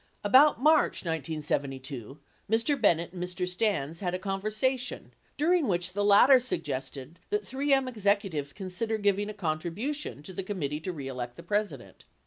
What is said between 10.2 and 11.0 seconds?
to the Committee to